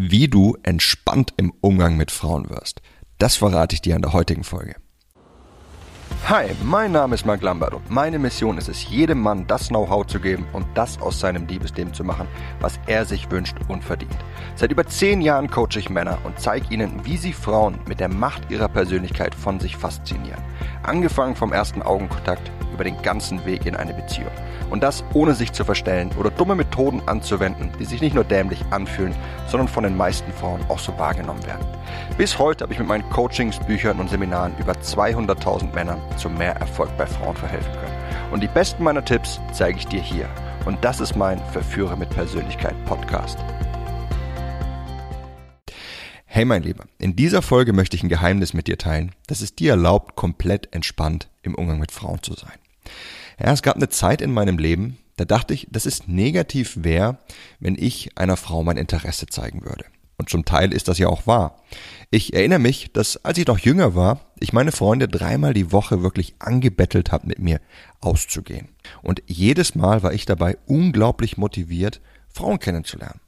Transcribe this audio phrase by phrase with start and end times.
[0.00, 2.82] Wie du entspannt im Umgang mit Frauen wirst.
[3.18, 4.76] Das verrate ich dir in der heutigen Folge.
[6.28, 10.06] Hi, mein Name ist Mark Lambert und meine Mission ist es, jedem Mann das Know-how
[10.06, 12.28] zu geben und das aus seinem Liebesleben zu machen,
[12.60, 14.16] was er sich wünscht und verdient.
[14.54, 18.08] Seit über zehn Jahren coache ich Männer und zeige ihnen, wie sie Frauen mit der
[18.08, 20.44] Macht ihrer Persönlichkeit von sich faszinieren.
[20.84, 24.30] Angefangen vom ersten Augenkontakt über den ganzen Weg in eine Beziehung.
[24.70, 28.64] Und das ohne sich zu verstellen oder dumme Methoden anzuwenden, die sich nicht nur dämlich
[28.70, 29.16] anfühlen,
[29.48, 31.66] sondern von den meisten Frauen auch so wahrgenommen werden.
[32.16, 36.54] Bis heute habe ich mit meinen Coachings, Büchern und Seminaren über 200.000 Männern zu mehr
[36.54, 38.32] Erfolg bei Frauen verhelfen können.
[38.32, 40.28] Und die besten meiner Tipps zeige ich dir hier.
[40.64, 43.38] Und das ist mein Verführer mit Persönlichkeit Podcast.
[46.26, 49.56] Hey mein Lieber, in dieser Folge möchte ich ein Geheimnis mit dir teilen, das es
[49.56, 52.52] dir erlaubt, komplett entspannt im Umgang mit Frauen zu sein.
[53.40, 57.18] Ja, es gab eine Zeit in meinem Leben, da dachte ich, dass es negativ wäre,
[57.60, 59.84] wenn ich einer Frau mein Interesse zeigen würde.
[60.16, 61.62] Und zum Teil ist das ja auch wahr.
[62.10, 66.02] Ich erinnere mich, dass als ich noch jünger war, ich meine Freunde dreimal die Woche
[66.02, 67.60] wirklich angebettelt habe, mit mir
[68.00, 68.68] auszugehen.
[69.02, 73.20] Und jedes Mal war ich dabei unglaublich motiviert, Frauen kennenzulernen.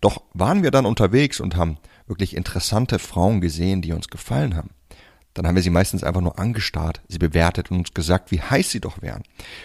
[0.00, 4.70] Doch waren wir dann unterwegs und haben wirklich interessante Frauen gesehen, die uns gefallen haben
[5.34, 8.70] dann haben wir sie meistens einfach nur angestarrt, sie bewertet und uns gesagt, wie heiß
[8.70, 9.22] sie doch wären.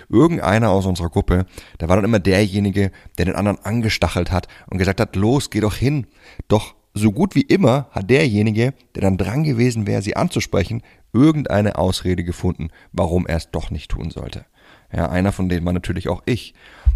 [0.10, 1.46] Irgendeiner aus unserer Gruppe,
[1.80, 5.60] der war dann immer derjenige, der den anderen angestachelt hat und gesagt hat, los, geh
[5.60, 6.08] doch hin.
[6.48, 10.82] Doch so gut wie immer hat derjenige, der dann dran gewesen wäre, sie anzusprechen,
[11.14, 14.46] irgendeine Ausrede gefunden, warum er es doch nicht tun sollte.
[14.92, 16.54] Ja, einer von denen war natürlich auch ich.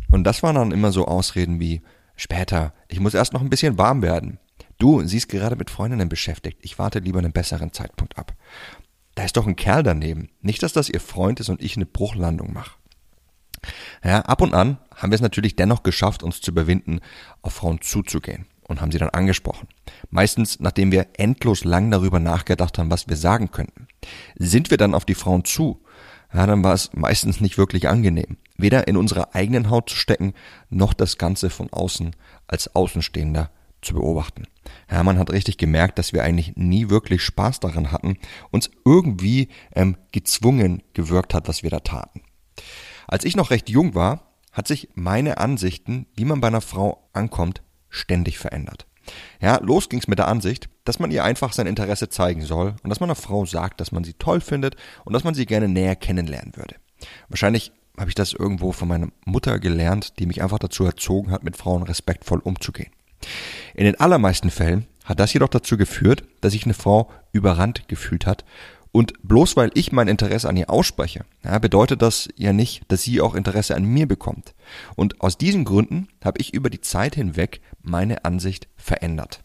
[0.09, 1.81] Und das waren dann immer so Ausreden wie,
[2.15, 4.39] später, ich muss erst noch ein bisschen warm werden.
[4.81, 6.57] Du, sie ist gerade mit Freundinnen beschäftigt.
[6.63, 8.33] Ich warte lieber einen besseren Zeitpunkt ab.
[9.13, 10.29] Da ist doch ein Kerl daneben.
[10.41, 12.79] Nicht, dass das ihr Freund ist und ich eine Bruchlandung mache.
[14.03, 16.99] Ja, ab und an haben wir es natürlich dennoch geschafft, uns zu überwinden,
[17.43, 19.67] auf Frauen zuzugehen und haben sie dann angesprochen.
[20.09, 23.87] Meistens, nachdem wir endlos lang darüber nachgedacht haben, was wir sagen könnten.
[24.35, 25.79] Sind wir dann auf die Frauen zu,
[26.33, 28.37] ja, dann war es meistens nicht wirklich angenehm.
[28.57, 30.33] Weder in unserer eigenen Haut zu stecken,
[30.71, 32.15] noch das Ganze von außen
[32.47, 34.47] als Außenstehender zu beobachten.
[34.87, 38.17] Hermann hat richtig gemerkt, dass wir eigentlich nie wirklich Spaß daran hatten,
[38.51, 42.21] uns irgendwie ähm, gezwungen gewirkt hat, was wir da taten.
[43.07, 47.09] Als ich noch recht jung war, hat sich meine Ansichten, wie man bei einer Frau
[47.13, 48.85] ankommt, ständig verändert.
[49.41, 52.89] Ja, los ging's mit der Ansicht, dass man ihr einfach sein Interesse zeigen soll und
[52.89, 54.75] dass man einer Frau sagt, dass man sie toll findet
[55.05, 56.75] und dass man sie gerne näher kennenlernen würde.
[57.29, 61.43] Wahrscheinlich habe ich das irgendwo von meiner Mutter gelernt, die mich einfach dazu erzogen hat,
[61.43, 62.91] mit Frauen respektvoll umzugehen.
[63.73, 68.25] In den allermeisten Fällen hat das jedoch dazu geführt, dass sich eine Frau überrannt gefühlt
[68.25, 68.45] hat.
[68.91, 73.03] Und bloß weil ich mein Interesse an ihr ausspreche, ja, bedeutet das ja nicht, dass
[73.03, 74.53] sie auch Interesse an mir bekommt.
[74.95, 79.43] Und aus diesen Gründen habe ich über die Zeit hinweg meine Ansicht verändert.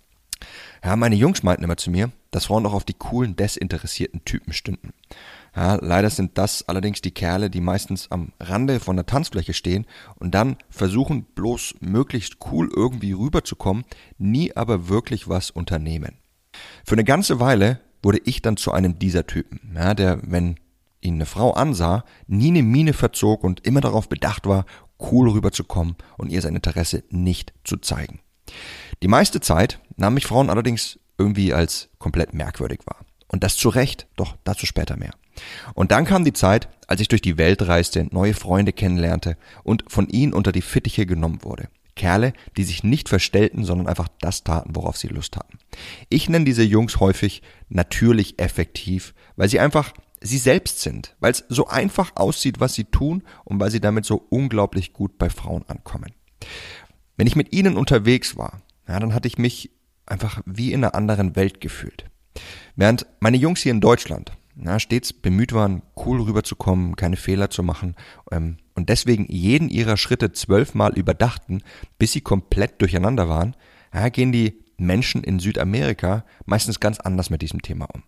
[0.85, 4.53] Ja, meine Jungs meinten immer zu mir, dass Frauen auch auf die coolen, desinteressierten Typen
[4.53, 4.93] stünden.
[5.57, 9.87] Ja, leider sind das allerdings die Kerle, die meistens am Rande von der Tanzfläche stehen
[10.17, 13.85] und dann versuchen bloß möglichst cool irgendwie rüberzukommen,
[14.19, 16.19] nie aber wirklich was unternehmen.
[16.85, 20.57] Für eine ganze Weile wurde ich dann zu einem dieser Typen, ja, der, wenn
[21.01, 24.67] ihn eine Frau ansah, nie eine Miene verzog und immer darauf bedacht war,
[25.11, 28.21] cool rüberzukommen und ihr sein Interesse nicht zu zeigen.
[29.03, 33.06] Die meiste Zeit nahm ich Frauen allerdings irgendwie als komplett merkwürdig wahr.
[33.29, 35.13] Und das zu Recht, doch dazu später mehr.
[35.75, 39.85] Und dann kam die Zeit, als ich durch die Welt reiste, neue Freunde kennenlernte und
[39.89, 41.69] von ihnen unter die Fittiche genommen wurde.
[41.97, 45.59] Kerle, die sich nicht verstellten, sondern einfach das taten, worauf sie Lust hatten.
[46.09, 51.45] Ich nenne diese Jungs häufig natürlich effektiv, weil sie einfach sie selbst sind, weil es
[51.49, 55.65] so einfach aussieht, was sie tun und weil sie damit so unglaublich gut bei Frauen
[55.69, 56.13] ankommen.
[57.17, 59.71] Wenn ich mit ihnen unterwegs war, ja, dann hatte ich mich
[60.05, 62.05] einfach wie in einer anderen Welt gefühlt.
[62.75, 67.63] Während meine Jungs hier in Deutschland na, stets bemüht waren, cool rüberzukommen, keine Fehler zu
[67.63, 67.95] machen
[68.33, 71.63] ähm, und deswegen jeden ihrer Schritte zwölfmal überdachten,
[71.99, 73.55] bis sie komplett durcheinander waren,
[73.93, 78.03] ja, gehen die Menschen in Südamerika meistens ganz anders mit diesem Thema um.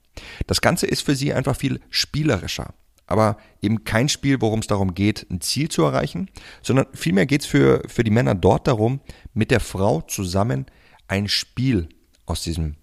[0.47, 2.75] Das Ganze ist für sie einfach viel spielerischer.
[3.07, 6.31] Aber eben kein Spiel, worum es darum geht, ein Ziel zu erreichen,
[6.61, 9.01] sondern vielmehr geht es für, für die Männer dort darum,
[9.33, 10.67] mit der Frau zusammen
[11.07, 11.89] ein Spiel
[12.27, 12.77] aus diesem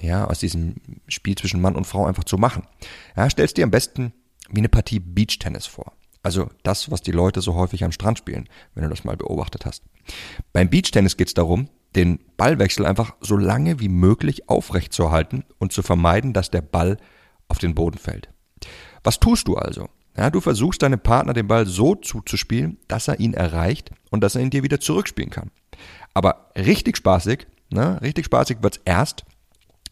[0.00, 0.76] ja, aus diesem
[1.08, 2.66] Spiel zwischen Mann und Frau einfach zu machen.
[3.16, 4.12] Ja, stellst dir am besten
[4.50, 5.92] wie eine Partie Beachtennis vor.
[6.22, 9.66] Also das, was die Leute so häufig am Strand spielen, wenn du das mal beobachtet
[9.66, 9.82] hast.
[10.52, 15.44] Beim Beachtennis geht es darum, den Ballwechsel einfach so lange wie möglich aufrecht zu erhalten
[15.58, 16.96] und zu vermeiden, dass der Ball
[17.48, 18.28] auf den Boden fällt.
[19.02, 19.88] Was tust du also?
[20.16, 24.36] Ja, du versuchst deinem Partner den Ball so zuzuspielen, dass er ihn erreicht und dass
[24.36, 25.50] er ihn dir wieder zurückspielen kann.
[26.14, 28.00] Aber richtig spaßig Ne?
[28.02, 29.24] Richtig spaßig wird's erst,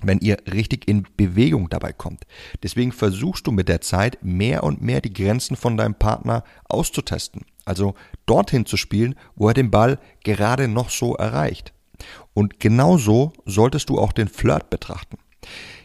[0.03, 2.25] wenn ihr richtig in Bewegung dabei kommt.
[2.63, 7.43] Deswegen versuchst du mit der Zeit mehr und mehr die Grenzen von deinem Partner auszutesten.
[7.65, 7.95] Also
[8.27, 11.73] dorthin zu spielen, wo er den Ball gerade noch so erreicht.
[12.35, 15.19] Und genauso solltest du auch den Flirt betrachten.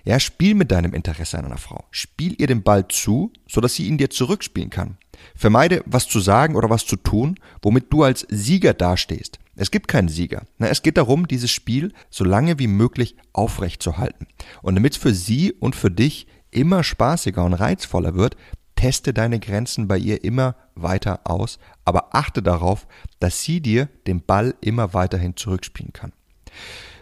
[0.04, 1.86] Ja, spiel mit deinem Interesse an einer Frau.
[1.90, 4.98] Spiel ihr den Ball zu, sodass sie ihn dir zurückspielen kann.
[5.36, 9.40] Vermeide, was zu sagen oder was zu tun, womit du als Sieger dastehst.
[9.56, 10.44] Es gibt keinen Sieger.
[10.60, 14.28] Es geht darum, dieses Spiel so lange wie möglich aufrechtzuerhalten.
[14.62, 18.36] Und damit es für sie und für dich immer spaßiger und reizvoller wird,
[18.76, 22.88] teste deine Grenzen bei ihr immer weiter aus, aber achte darauf,
[23.20, 26.12] dass sie dir den Ball immer weiterhin zurückspielen kann.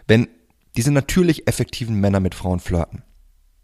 [0.06, 0.28] Wenn
[0.76, 3.02] diese natürlich effektiven Männer mit Frauen flirten,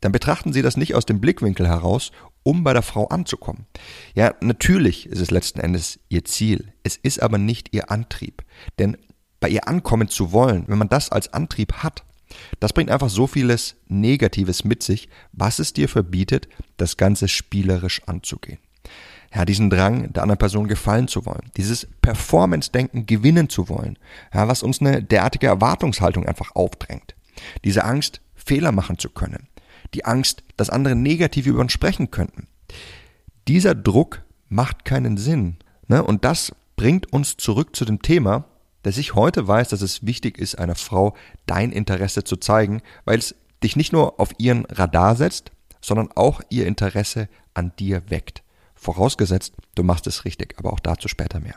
[0.00, 2.10] dann betrachten sie das nicht aus dem Blickwinkel heraus,
[2.42, 3.66] um bei der Frau anzukommen.
[4.14, 8.42] Ja, natürlich ist es letzten Endes ihr Ziel, es ist aber nicht ihr Antrieb.
[8.78, 8.96] Denn
[9.40, 12.04] bei ihr ankommen zu wollen, wenn man das als Antrieb hat,
[12.60, 18.02] das bringt einfach so vieles Negatives mit sich, was es dir verbietet, das Ganze spielerisch
[18.06, 18.58] anzugehen.
[19.34, 23.96] Ja, diesen Drang, der anderen Person gefallen zu wollen, dieses Performance-Denken gewinnen zu wollen,
[24.34, 27.14] ja, was uns eine derartige Erwartungshaltung einfach aufdrängt.
[27.64, 29.48] Diese Angst, Fehler machen zu können,
[29.94, 32.46] die Angst, dass andere negativ über uns sprechen könnten.
[33.48, 35.56] Dieser Druck macht keinen Sinn.
[35.88, 36.02] Ne?
[36.02, 38.44] Und das bringt uns zurück zu dem Thema,
[38.82, 41.14] dass ich heute weiß, dass es wichtig ist, einer Frau
[41.46, 46.40] dein Interesse zu zeigen, weil es dich nicht nur auf ihren Radar setzt, sondern auch
[46.48, 48.42] ihr Interesse an dir weckt.
[48.74, 51.56] Vorausgesetzt, du machst es richtig, aber auch dazu später mehr.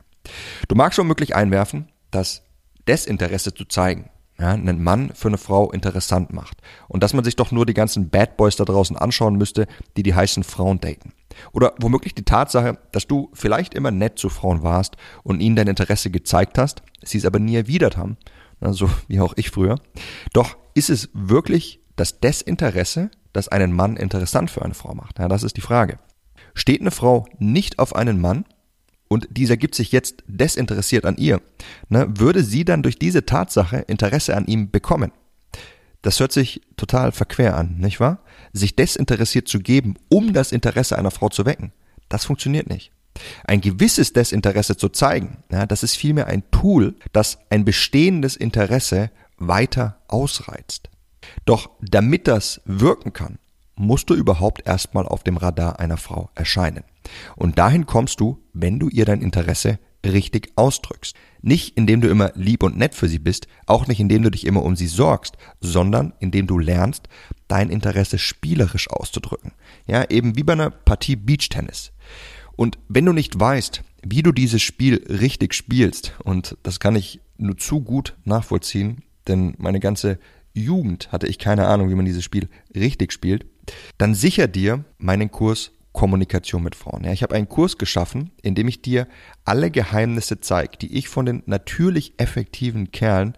[0.67, 2.43] Du magst womöglich einwerfen, dass
[2.87, 4.09] Desinteresse zu zeigen,
[4.43, 6.57] ja, einen Mann für eine Frau interessant macht.
[6.89, 10.03] Und dass man sich doch nur die ganzen Bad Boys da draußen anschauen müsste, die
[10.03, 11.13] die heißen Frauen daten.
[11.53, 15.69] Oder womöglich die Tatsache, dass du vielleicht immer nett zu Frauen warst und ihnen dein
[15.69, 18.17] Interesse gezeigt hast, sie es aber nie erwidert haben,
[18.59, 19.79] so wie auch ich früher.
[20.33, 25.19] Doch ist es wirklich das Desinteresse, das einen Mann interessant für eine Frau macht?
[25.19, 25.99] Ja, das ist die Frage.
[26.53, 28.43] Steht eine Frau nicht auf einen Mann,
[29.13, 31.39] und dieser gibt sich jetzt desinteressiert an ihr,
[31.87, 35.11] ne, würde sie dann durch diese Tatsache Interesse an ihm bekommen.
[36.01, 38.19] Das hört sich total verquer an, nicht wahr?
[38.53, 41.71] Sich desinteressiert zu geben, um das Interesse einer Frau zu wecken.
[42.09, 42.91] Das funktioniert nicht.
[43.45, 49.11] Ein gewisses Desinteresse zu zeigen, ja, das ist vielmehr ein Tool, das ein bestehendes Interesse
[49.37, 50.89] weiter ausreizt.
[51.45, 53.37] Doch damit das wirken kann,
[53.75, 56.83] musst du überhaupt erstmal auf dem Radar einer Frau erscheinen.
[57.35, 61.15] Und dahin kommst du, wenn du ihr dein Interesse richtig ausdrückst.
[61.41, 64.45] Nicht indem du immer lieb und nett für sie bist, auch nicht indem du dich
[64.45, 67.07] immer um sie sorgst, sondern indem du lernst,
[67.47, 69.51] dein Interesse spielerisch auszudrücken.
[69.87, 71.91] Ja, eben wie bei einer Partie Beachtennis.
[72.55, 77.19] Und wenn du nicht weißt, wie du dieses Spiel richtig spielst, und das kann ich
[77.37, 80.19] nur zu gut nachvollziehen, denn meine ganze
[80.53, 83.45] Jugend hatte ich keine Ahnung, wie man dieses Spiel richtig spielt,
[83.97, 87.03] dann sicher dir meinen Kurs Kommunikation mit Frauen.
[87.05, 89.07] Ja, ich habe einen Kurs geschaffen, in dem ich dir
[89.45, 93.37] alle Geheimnisse zeige, die ich von den natürlich effektiven Kerlen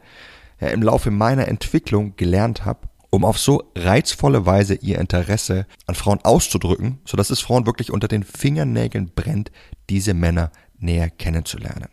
[0.60, 5.96] ja, im Laufe meiner Entwicklung gelernt habe, um auf so reizvolle Weise ihr Interesse an
[5.96, 9.52] Frauen auszudrücken, sodass es Frauen wirklich unter den Fingernägeln brennt,
[9.90, 11.90] diese Männer näher kennenzulernen.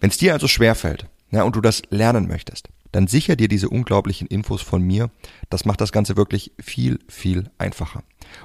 [0.00, 3.68] Wenn es dir also schwerfällt ja, und du das lernen möchtest, dann sicher dir diese
[3.68, 5.10] unglaublichen Infos von mir.
[5.50, 8.02] Das macht das Ganze wirklich viel, viel einfacher.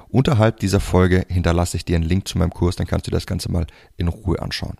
[0.08, 3.26] Unterhalb dieser Folge hinterlasse ich dir einen Link zu meinem Kurs, dann kannst du das
[3.26, 3.66] Ganze mal
[3.96, 4.76] in Ruhe anschauen.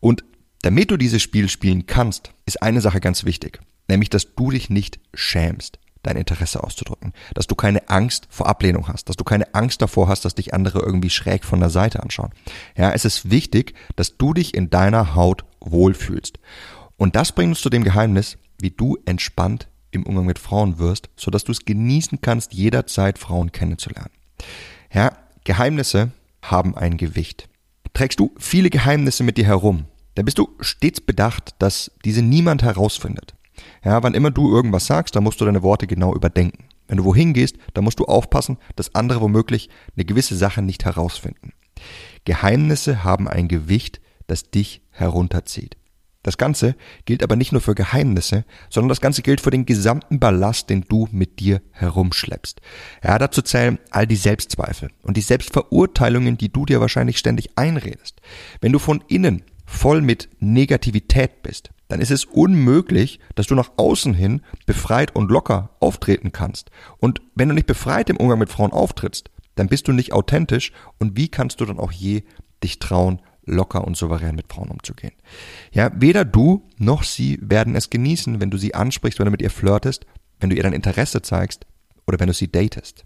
[0.00, 0.24] Und
[0.62, 4.70] damit du dieses Spiel spielen kannst, ist eine Sache ganz wichtig, nämlich dass du dich
[4.70, 9.54] nicht schämst dein Interesse auszudrücken, dass du keine Angst vor Ablehnung hast, dass du keine
[9.54, 12.30] Angst davor hast, dass dich andere irgendwie schräg von der Seite anschauen.
[12.76, 16.38] Ja, es ist wichtig, dass du dich in deiner Haut wohlfühlst.
[16.96, 21.10] Und das bringt uns zu dem Geheimnis, wie du entspannt im Umgang mit Frauen wirst,
[21.16, 24.10] sodass du es genießen kannst, jederzeit Frauen kennenzulernen.
[24.92, 25.12] Ja,
[25.44, 26.12] Geheimnisse
[26.42, 27.48] haben ein Gewicht.
[27.92, 32.62] Trägst du viele Geheimnisse mit dir herum, dann bist du stets bedacht, dass diese niemand
[32.62, 33.34] herausfindet.
[33.84, 36.64] Ja, wann immer du irgendwas sagst, dann musst du deine Worte genau überdenken.
[36.88, 40.84] Wenn du wohin gehst, dann musst du aufpassen, dass andere womöglich eine gewisse Sache nicht
[40.84, 41.52] herausfinden.
[42.24, 45.76] Geheimnisse haben ein Gewicht, das dich herunterzieht.
[46.22, 50.20] Das Ganze gilt aber nicht nur für Geheimnisse, sondern das Ganze gilt für den gesamten
[50.20, 52.60] Ballast, den du mit dir herumschleppst.
[53.02, 58.20] Ja, dazu zählen all die Selbstzweifel und die Selbstverurteilungen, die du dir wahrscheinlich ständig einredest.
[58.60, 63.72] Wenn du von innen voll mit Negativität bist, dann ist es unmöglich, dass du nach
[63.76, 66.70] außen hin befreit und locker auftreten kannst.
[66.98, 70.72] Und wenn du nicht befreit im Umgang mit Frauen auftrittst, dann bist du nicht authentisch
[70.98, 72.22] und wie kannst du dann auch je
[72.62, 75.12] dich trauen, locker und souverän mit Frauen umzugehen.
[75.72, 79.42] Ja, weder du noch sie werden es genießen, wenn du sie ansprichst, wenn du mit
[79.42, 80.06] ihr flirtest,
[80.38, 81.66] wenn du ihr dein Interesse zeigst
[82.06, 83.04] oder wenn du sie datest.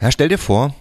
[0.00, 0.74] Ja, stell dir vor,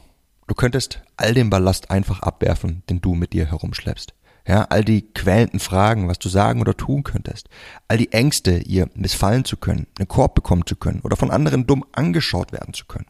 [0.48, 4.13] du könntest all den Ballast einfach abwerfen, den du mit dir herumschleppst.
[4.48, 7.50] Ja, all die quälenden Fragen, was du sagen oder tun könntest.
[7.88, 11.67] All die Ängste, ihr missfallen zu können, einen Korb bekommen zu können oder von anderen
[11.67, 13.05] dumm angeschaut werden zu können.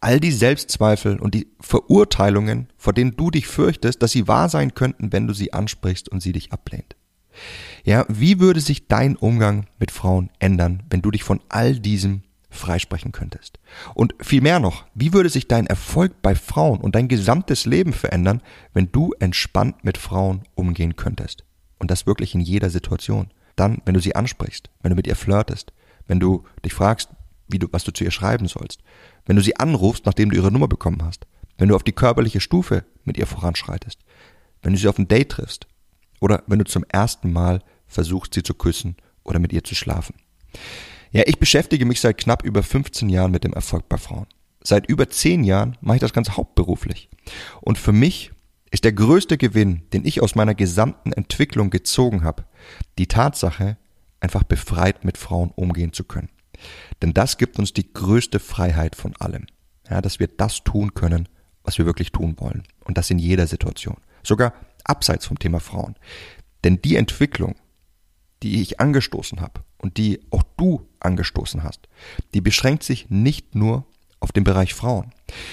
[0.00, 4.74] All die Selbstzweifel und die Verurteilungen, vor denen du dich fürchtest, dass sie wahr sein
[4.74, 6.96] könnten, wenn du sie ansprichst und sie dich ablehnt.
[7.84, 12.22] Ja, wie würde sich dein Umgang mit Frauen ändern, wenn du dich von all diesem
[12.50, 13.58] freisprechen könntest?
[13.94, 17.92] Und viel mehr noch, wie würde sich dein Erfolg bei Frauen und dein gesamtes Leben
[17.92, 21.44] verändern, wenn du entspannt mit Frauen umgehen könntest?
[21.78, 23.30] Und das wirklich in jeder Situation.
[23.56, 25.72] Dann, wenn du sie ansprichst, wenn du mit ihr flirtest,
[26.06, 27.10] wenn du dich fragst,
[27.48, 28.80] wie du, was du zu ihr schreiben sollst,
[29.26, 31.26] wenn du sie anrufst, nachdem du ihre Nummer bekommen hast,
[31.56, 33.98] wenn du auf die körperliche Stufe mit ihr voranschreitest,
[34.62, 35.66] wenn du sie auf ein Date triffst
[36.20, 40.14] oder wenn du zum ersten Mal versuchst, sie zu küssen oder mit ihr zu schlafen.
[41.10, 44.26] Ja, ich beschäftige mich seit knapp über 15 Jahren mit dem Erfolg bei Frauen.
[44.62, 47.08] Seit über 10 Jahren mache ich das Ganze hauptberuflich.
[47.60, 48.32] Und für mich
[48.70, 52.44] ist der größte Gewinn, den ich aus meiner gesamten Entwicklung gezogen habe,
[52.98, 53.78] die Tatsache,
[54.20, 56.28] einfach befreit mit Frauen umgehen zu können.
[57.02, 59.46] Denn das gibt uns die größte Freiheit von allem.
[59.88, 61.28] Ja, dass wir das tun können,
[61.64, 62.62] was wir wirklich tun wollen.
[62.84, 63.96] Und das in jeder Situation.
[64.22, 64.52] Sogar
[64.84, 65.96] abseits vom Thema Frauen.
[66.64, 67.54] Denn die Entwicklung,
[68.42, 71.88] die ich angestoßen habe und die auch du angestoßen hast,
[72.34, 73.86] die beschränkt sich nicht nur
[74.20, 75.12] auf den Bereich Frauen.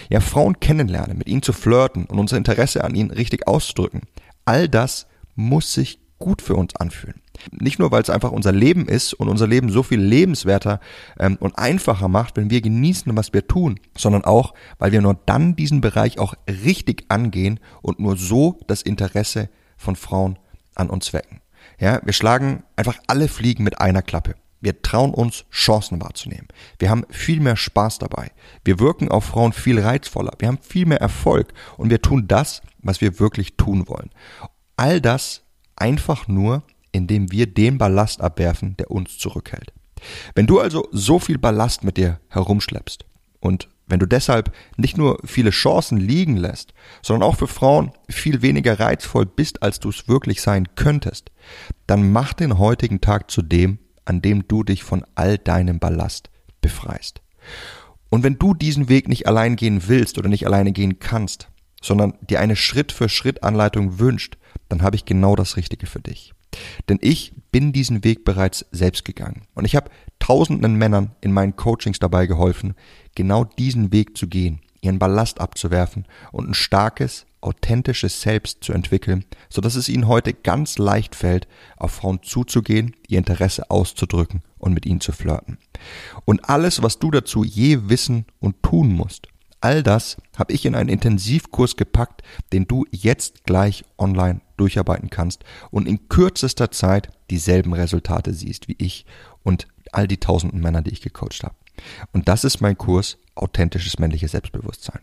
[0.09, 4.01] Ja, Frauen kennenlernen, mit ihnen zu flirten und unser Interesse an ihnen richtig auszudrücken.
[4.45, 7.21] All das muss sich gut für uns anfühlen.
[7.51, 10.79] Nicht nur, weil es einfach unser Leben ist und unser Leben so viel lebenswerter
[11.19, 15.19] ähm, und einfacher macht, wenn wir genießen, was wir tun, sondern auch, weil wir nur
[15.25, 20.39] dann diesen Bereich auch richtig angehen und nur so das Interesse von Frauen
[20.75, 21.41] an uns wecken.
[21.79, 24.35] Ja, wir schlagen einfach alle Fliegen mit einer Klappe.
[24.61, 26.47] Wir trauen uns, Chancen wahrzunehmen.
[26.79, 28.31] Wir haben viel mehr Spaß dabei.
[28.63, 30.31] Wir wirken auf Frauen viel reizvoller.
[30.39, 34.09] Wir haben viel mehr Erfolg und wir tun das, was wir wirklich tun wollen.
[34.77, 35.44] All das
[35.75, 39.73] einfach nur, indem wir den Ballast abwerfen, der uns zurückhält.
[40.33, 43.05] Wenn du also so viel Ballast mit dir herumschleppst
[43.39, 48.41] und wenn du deshalb nicht nur viele Chancen liegen lässt, sondern auch für Frauen viel
[48.41, 51.31] weniger reizvoll bist, als du es wirklich sein könntest,
[51.85, 56.29] dann mach den heutigen Tag zu dem, an dem du dich von all deinem Ballast
[56.61, 57.21] befreist.
[58.09, 61.49] Und wenn du diesen Weg nicht allein gehen willst oder nicht alleine gehen kannst,
[61.85, 64.37] sondern dir eine Schritt-für-Schritt-Anleitung wünscht,
[64.69, 66.33] dann habe ich genau das Richtige für dich.
[66.89, 69.43] Denn ich bin diesen Weg bereits selbst gegangen.
[69.53, 72.75] Und ich habe tausenden Männern in meinen Coachings dabei geholfen,
[73.13, 79.25] genau diesen Weg zu gehen, ihren Ballast abzuwerfen und ein starkes, authentisches Selbst zu entwickeln,
[79.49, 84.73] so dass es ihnen heute ganz leicht fällt, auf Frauen zuzugehen, ihr Interesse auszudrücken und
[84.73, 85.59] mit ihnen zu flirten.
[86.23, 89.27] Und alles, was du dazu je wissen und tun musst,
[89.65, 92.21] all das habe ich in einen Intensivkurs gepackt,
[92.53, 98.75] den du jetzt gleich online durcharbeiten kannst und in kürzester Zeit dieselben Resultate siehst wie
[98.77, 99.07] ich
[99.41, 101.55] und all die tausenden Männer, die ich gecoacht habe.
[102.13, 105.01] Und das ist mein Kurs Authentisches männliches Selbstbewusstsein.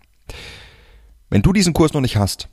[1.28, 2.48] Wenn du diesen Kurs noch nicht hast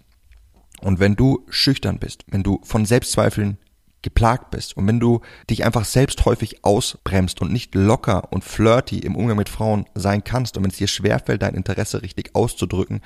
[0.82, 3.60] und wenn du schüchtern bist, wenn du von Selbstzweifeln
[4.02, 4.78] geplagt bist.
[4.78, 9.38] Und wenn du dich einfach selbst häufig ausbremst und nicht locker und flirty im Umgang
[9.38, 13.02] mit Frauen sein kannst und wenn es dir schwerfällt, dein Interesse richtig auszudrücken,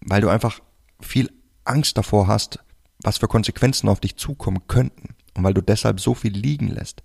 [0.00, 0.60] weil du einfach
[1.00, 1.30] viel
[1.64, 2.58] Angst davor hast,
[3.02, 7.02] was für Konsequenzen auf dich zukommen könnten und weil du deshalb so viel liegen lässt,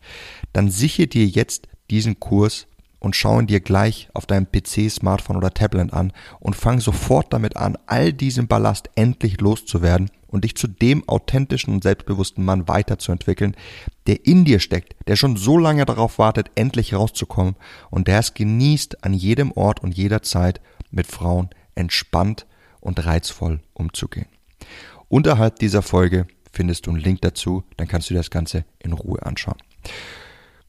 [0.53, 2.67] dann sichere dir jetzt diesen Kurs
[2.99, 7.33] und schau ihn dir gleich auf deinem PC, Smartphone oder Tablet an und fang sofort
[7.33, 12.67] damit an, all diesen Ballast endlich loszuwerden und dich zu dem authentischen und selbstbewussten Mann
[12.67, 13.55] weiterzuentwickeln,
[14.07, 17.55] der in dir steckt, der schon so lange darauf wartet, endlich rauszukommen
[17.89, 22.47] und der es genießt, an jedem Ort und jeder Zeit mit Frauen entspannt
[22.79, 24.27] und reizvoll umzugehen.
[25.07, 28.93] Unterhalb dieser Folge findest du einen Link dazu, dann kannst du dir das Ganze in
[28.93, 29.57] Ruhe anschauen.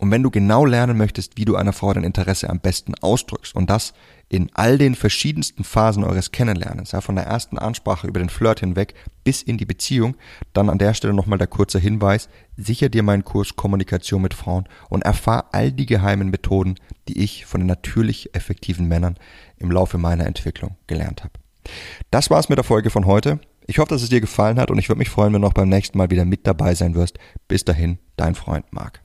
[0.02, 3.54] Und wenn du genau lernen möchtest, wie du einer Frau dein Interesse am besten ausdrückst
[3.54, 3.94] und das
[4.28, 8.58] in all den verschiedensten Phasen eures Kennenlernens, ja, von der ersten Ansprache über den Flirt
[8.58, 10.16] hinweg bis in die Beziehung,
[10.54, 14.68] dann an der Stelle nochmal der kurze Hinweis, sicher dir meinen Kurs Kommunikation mit Frauen
[14.88, 16.74] und erfahr all die geheimen Methoden,
[17.06, 19.16] die ich von den natürlich effektiven Männern
[19.56, 21.34] im Laufe meiner Entwicklung gelernt habe.
[22.10, 23.38] Das war's mit der Folge von heute.
[23.68, 25.52] Ich hoffe, dass es dir gefallen hat und ich würde mich freuen, wenn du auch
[25.52, 27.20] beim nächsten Mal wieder mit dabei sein wirst.
[27.46, 29.01] Bis dahin, dein Freund Marc.